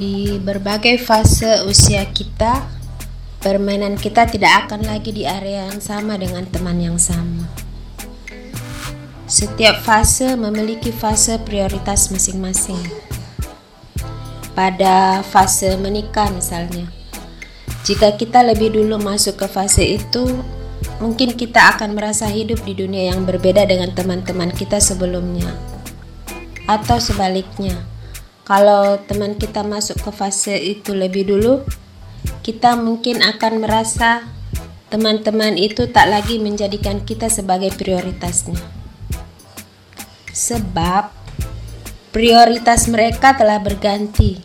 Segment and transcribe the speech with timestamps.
[0.00, 2.64] Di berbagai fase usia kita,
[3.36, 7.44] permainan kita tidak akan lagi di area yang sama dengan teman yang sama.
[9.28, 12.80] Setiap fase memiliki fase prioritas masing-masing.
[14.56, 16.88] Pada fase menikah misalnya,
[17.84, 20.24] jika kita lebih dulu masuk ke fase itu,
[20.96, 25.52] mungkin kita akan merasa hidup di dunia yang berbeda dengan teman-teman kita sebelumnya.
[26.64, 27.89] Atau sebaliknya,
[28.44, 31.62] kalau teman kita masuk ke fase itu lebih dulu,
[32.40, 34.26] kita mungkin akan merasa
[34.90, 38.58] teman-teman itu tak lagi menjadikan kita sebagai prioritasnya.
[40.34, 41.14] Sebab
[42.10, 44.42] prioritas mereka telah berganti,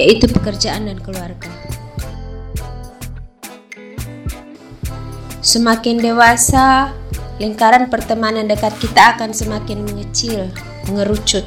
[0.00, 1.52] yaitu pekerjaan dan keluarga.
[5.44, 6.96] Semakin dewasa,
[7.36, 10.48] lingkaran pertemanan dekat kita akan semakin mengecil,
[10.88, 11.44] mengerucut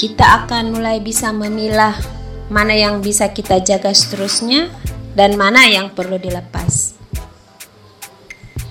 [0.00, 1.92] kita akan mulai bisa memilah
[2.48, 4.72] mana yang bisa kita jaga seterusnya
[5.12, 6.96] dan mana yang perlu dilepas.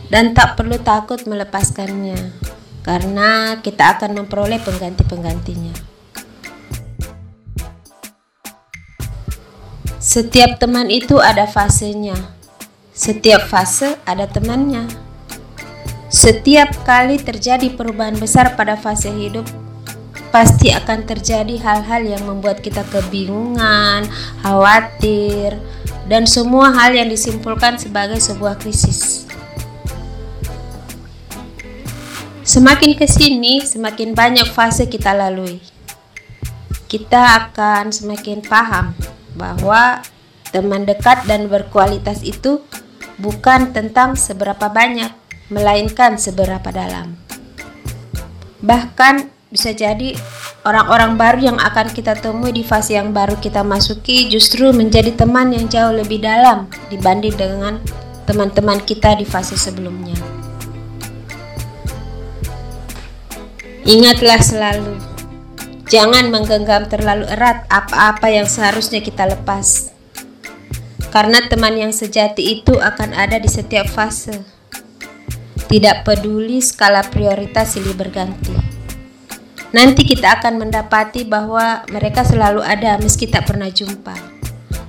[0.10, 2.34] Dan tak perlu takut melepaskannya,
[2.82, 5.70] karena kita akan memperoleh pengganti-penggantinya.
[10.02, 12.18] Setiap teman itu ada fasenya.
[12.90, 14.90] Setiap fase ada temannya.
[16.10, 19.46] Setiap kali terjadi perubahan besar pada fase hidup,
[20.30, 24.06] pasti akan terjadi hal-hal yang membuat kita kebingungan,
[24.46, 25.58] khawatir,
[26.10, 29.30] dan semua hal yang disimpulkan sebagai sebuah krisis.
[32.50, 35.62] Semakin ke sini, semakin banyak fase kita lalui.
[36.90, 38.98] Kita akan semakin paham
[39.38, 40.02] bahwa
[40.50, 42.66] teman dekat dan berkualitas itu
[43.22, 45.14] bukan tentang seberapa banyak,
[45.54, 47.22] melainkan seberapa dalam.
[48.66, 50.14] Bahkan bisa jadi
[50.62, 55.50] orang-orang baru yang akan kita temui di fase yang baru kita masuki justru menjadi teman
[55.50, 57.82] yang jauh lebih dalam dibanding dengan
[58.30, 60.14] teman-teman kita di fase sebelumnya.
[63.90, 65.02] Ingatlah selalu,
[65.90, 69.90] jangan menggenggam terlalu erat apa-apa yang seharusnya kita lepas.
[71.10, 74.46] Karena teman yang sejati itu akan ada di setiap fase.
[75.66, 78.79] Tidak peduli skala prioritas silih berganti
[79.70, 84.18] nanti kita akan mendapati bahwa mereka selalu ada meski tak pernah jumpa,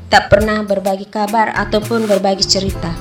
[0.09, 2.93] tak pernah berbagi kabar ataupun berbagi cerita.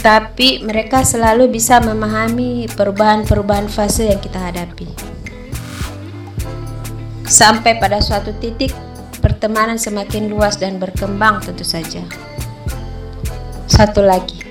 [0.00, 4.86] Tapi mereka selalu bisa memahami perubahan-perubahan fase yang kita hadapi.
[7.26, 8.70] Sampai pada suatu titik
[9.18, 12.06] pertemanan semakin luas dan berkembang tentu saja.
[13.66, 14.45] Satu lagi,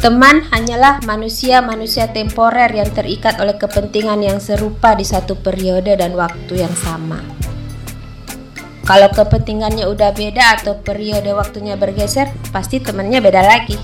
[0.00, 6.64] Teman hanyalah manusia-manusia temporer yang terikat oleh kepentingan yang serupa di satu periode dan waktu
[6.64, 7.20] yang sama.
[8.88, 13.76] Kalau kepentingannya udah beda atau periode waktunya bergeser, pasti temannya beda lagi.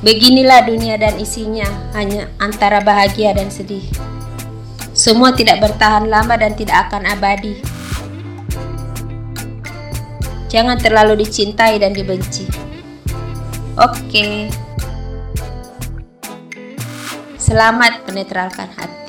[0.00, 3.84] Beginilah dunia dan isinya, hanya antara bahagia dan sedih.
[4.96, 7.60] Semua tidak bertahan lama dan tidak akan abadi.
[10.48, 12.69] Jangan terlalu dicintai dan dibenci.
[13.80, 14.52] Oke.
[17.40, 18.99] Selamat menetralkan hati.